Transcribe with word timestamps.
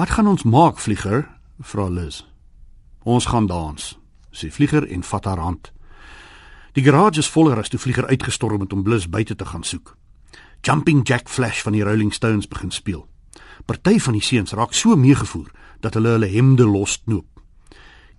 Wat 0.00 0.10
gaan 0.10 0.26
ons 0.26 0.42
maak, 0.42 0.78
vlieger? 0.78 1.28
vra 1.58 1.88
Liz. 1.88 2.22
Ons 3.04 3.26
gaan 3.26 3.46
dans, 3.46 3.98
sê 4.32 4.48
vlieger 4.48 4.86
en 4.88 5.02
vat 5.04 5.26
haar 5.28 5.42
hand. 5.44 5.72
Die 6.72 6.84
garage 6.86 7.20
is 7.20 7.28
voller 7.28 7.60
as 7.60 7.68
toe 7.68 7.80
vlieger 7.82 8.06
uitgestorm 8.08 8.64
het 8.64 8.72
om 8.72 8.80
Bliss 8.82 9.10
buite 9.12 9.36
te 9.36 9.44
gaan 9.44 9.60
soek. 9.62 9.92
Jumping 10.64 11.04
Jack 11.04 11.28
Flash 11.28 11.60
van 11.60 11.76
die 11.76 11.84
Rolling 11.84 12.14
Stones 12.16 12.48
begin 12.48 12.72
speel. 12.72 13.04
Party 13.68 13.98
van 14.00 14.16
die 14.16 14.24
seuns 14.24 14.56
raak 14.56 14.72
so 14.72 14.96
meegevoer 14.96 15.52
dat 15.84 15.98
hulle 16.00 16.16
hulle 16.16 16.32
hemde 16.32 16.64
losknoop. 16.64 17.42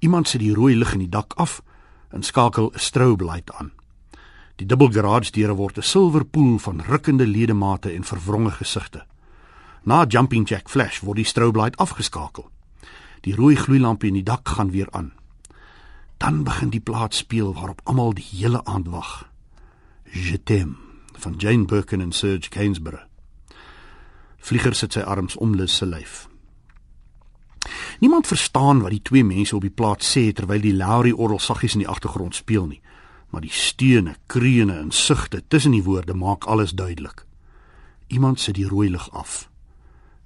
Iemand 0.05 0.29
sit 0.29 0.45
die 0.45 0.54
rooi 0.54 0.75
lig 0.77 0.93
in 0.93 1.07
die 1.07 1.09
dak 1.09 1.34
af 1.34 1.63
en 2.13 2.21
skakel 2.21 2.70
'n 2.75 2.79
strobe 2.79 3.25
light 3.25 3.50
aan. 3.57 3.71
Die 4.61 4.68
dubbel 4.68 4.91
garage 4.91 5.32
deure 5.32 5.55
word 5.55 5.77
'n 5.77 5.82
silwer 5.82 6.25
poel 6.25 6.59
van 6.59 6.82
rukkende 6.82 7.25
ledemate 7.25 7.89
en 7.89 8.04
verwronge 8.04 8.52
gesigte. 8.52 9.05
Na 9.84 10.05
Jumping 10.05 10.45
Jack 10.45 10.70
Flash 10.70 11.02
word 11.02 11.18
die 11.18 11.25
strobe 11.25 11.57
light 11.57 11.77
afgeskakel. 11.81 12.45
Die 13.25 13.34
rooi 13.34 13.55
gloeilampie 13.58 14.12
in 14.12 14.20
die 14.20 14.27
dak 14.27 14.45
gaan 14.48 14.70
weer 14.70 14.89
aan. 14.94 15.09
Dan 16.22 16.44
begin 16.44 16.70
die 16.70 16.84
plaat 16.85 17.17
speel 17.17 17.53
waarop 17.53 17.81
almal 17.89 18.13
die 18.13 18.25
hele 18.30 18.62
aand 18.66 18.91
wag. 18.94 19.25
Je 20.05 20.38
t'aime 20.44 20.77
van 21.17 21.34
Jane 21.38 21.66
Birkin 21.66 22.02
en 22.02 22.12
Serge 22.12 22.49
Gainsborough. 22.49 23.08
Vlieger 24.38 24.75
sit 24.75 24.94
sy 24.94 25.02
arms 25.02 25.36
om 25.38 25.55
Liz 25.58 25.73
se 25.73 25.86
lyf. 25.86 26.27
Niemand 28.02 28.27
verstaan 28.27 28.81
wat 28.81 28.94
die 28.94 29.02
twee 29.02 29.25
mense 29.25 29.55
op 29.55 29.66
die 29.66 29.73
plaat 29.73 30.05
sê 30.05 30.30
terwyl 30.34 30.61
die 30.61 30.77
Laurie 30.77 31.17
orgel 31.17 31.41
saggies 31.41 31.77
in 31.77 31.84
die 31.84 31.89
agtergrond 31.89 32.36
speel 32.36 32.66
nie, 32.70 32.81
maar 33.30 33.41
die 33.41 33.53
steune, 33.53 34.16
kreune 34.25 34.77
en 34.77 34.91
sugte 34.91 35.44
tussen 35.48 35.73
die 35.77 35.86
woorde 35.86 36.13
maak 36.13 36.45
alles 36.45 36.73
duidelik. 36.73 37.25
Iemand 38.08 38.39
sit 38.39 38.58
die 38.58 38.67
rooi 38.67 38.89
lig 38.89 39.09
af. 39.13 39.51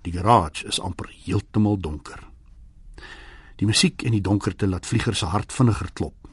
Die 0.06 0.14
garage 0.14 0.68
is 0.70 0.80
amper 0.80 1.10
heeltemal 1.10 1.80
donker. 1.82 2.20
Die 3.58 3.66
musiek 3.66 4.04
en 4.06 4.14
die 4.14 4.22
donkerte 4.22 4.68
laat 4.70 4.86
Vlieger 4.86 5.16
se 5.18 5.26
hart 5.32 5.54
vinniger 5.54 5.90
klop. 5.98 6.30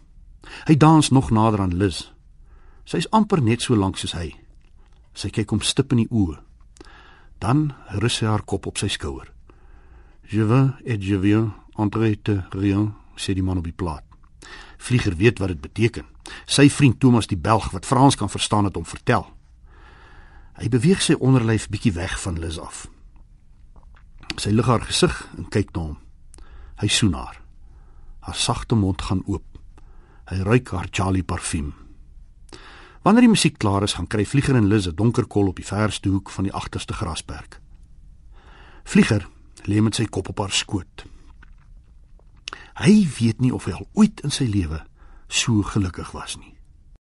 Hy 0.69 0.77
dans 0.77 1.09
nog 1.11 1.31
nader 1.31 1.63
aan 1.65 1.77
Liz. 1.81 2.11
Sy's 2.85 3.09
amper 3.17 3.41
net 3.41 3.63
so 3.65 3.79
lank 3.79 3.97
soos 3.97 4.13
hy. 4.19 4.35
Sy 5.15 5.31
kyk 5.33 5.55
hom 5.55 5.65
stip 5.65 5.93
in 5.95 6.03
die 6.03 6.11
oë. 6.11 6.37
Dan 7.41 7.71
rus 8.03 8.21
sy 8.21 8.29
haar 8.29 8.45
kop 8.45 8.69
op 8.69 8.81
sy 8.81 8.91
skouer. 8.93 9.31
Je 10.29 10.45
veux 10.45 10.73
et 10.85 11.01
je 11.01 11.19
viens 11.19 11.53
entrer 11.81 12.17
te 12.17 12.43
rien, 12.53 12.91
sê 13.17 13.33
die 13.33 13.45
man 13.45 13.63
op 13.63 13.69
die 13.69 13.77
plaat. 13.77 14.05
Vlieger 14.83 15.17
weet 15.17 15.41
wat 15.41 15.55
dit 15.55 15.61
beteken. 15.63 16.05
Sy 16.47 16.69
vriend 16.69 17.01
Thomas 17.01 17.31
die 17.31 17.41
Belg 17.41 17.71
wat 17.73 17.87
Frans 17.87 18.19
kan 18.21 18.29
verstaan 18.29 18.69
het 18.69 18.77
hom 18.77 18.85
vertel. 18.85 19.25
Hy 20.61 20.69
beweeg 20.69 21.01
sy 21.01 21.17
onderlyf 21.17 21.71
bietjie 21.73 21.95
weg 21.97 22.19
van 22.21 22.41
Liz 22.43 22.59
af. 22.61 22.89
Sy 24.41 24.51
lig 24.51 24.67
haar 24.67 24.81
gesig 24.81 25.29
en 25.37 25.49
kyk 25.49 25.73
na 25.75 25.81
hom. 25.81 25.99
Hy 26.81 26.89
soen 26.89 27.15
haar. 27.15 27.41
Haar 28.21 28.39
sagte 28.39 28.75
mond 28.75 29.03
gaan 29.03 29.23
oop. 29.27 29.45
Hy 30.31 30.43
ruik 30.47 30.71
haar 30.73 30.89
Charlie 30.91 31.25
parfuum. 31.25 31.73
Wanneer 33.03 33.27
die 33.27 33.33
musiek 33.33 33.59
klaar 33.59 33.83
is, 33.83 33.97
gaan 33.99 34.07
kry 34.07 34.25
Vlieger 34.25 34.57
en 34.57 34.69
Liz 34.71 34.87
'n 34.87 34.95
donker 34.95 35.27
kol 35.27 35.49
op 35.49 35.57
die 35.57 35.67
verste 35.67 36.09
hoek 36.09 36.31
van 36.31 36.45
die 36.45 36.53
agterste 36.53 36.95
grasperk. 36.95 37.61
Vlieger 38.85 39.29
lê 39.65 39.83
met 39.83 39.95
sy 39.95 40.05
kop 40.05 40.29
op 40.29 40.39
haar 40.39 40.53
skoot. 40.53 41.05
Hy 42.75 43.09
weet 43.19 43.41
nie 43.41 43.53
of 43.55 43.65
hy 43.65 43.73
al 43.73 43.89
ooit 43.93 44.21
in 44.21 44.31
sy 44.31 44.45
lewe 44.45 44.83
so 45.29 45.63
gelukkig 45.63 46.13
was 46.13 46.37
nie. 46.37 46.52